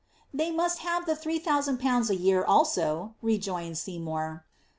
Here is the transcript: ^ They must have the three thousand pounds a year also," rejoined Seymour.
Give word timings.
^ 0.01 0.03
They 0.33 0.49
must 0.49 0.79
have 0.79 1.05
the 1.05 1.15
three 1.15 1.37
thousand 1.37 1.77
pounds 1.79 2.09
a 2.09 2.15
year 2.15 2.43
also," 2.43 3.13
rejoined 3.21 3.77
Seymour. 3.77 4.43